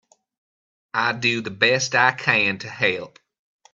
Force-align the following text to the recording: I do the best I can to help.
I 0.95 1.11
do 1.13 1.41
the 1.41 1.51
best 1.51 1.93
I 1.93 2.13
can 2.13 2.57
to 2.57 2.67
help. 2.67 3.19